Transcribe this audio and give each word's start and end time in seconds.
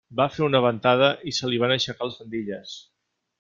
Va 0.19 0.25
fer 0.35 0.39
una 0.45 0.61
ventada 0.65 1.09
i 1.31 1.33
se 1.41 1.51
li 1.51 1.59
van 1.65 1.75
aixecar 1.77 2.09
les 2.09 2.19
faldilles. 2.23 2.73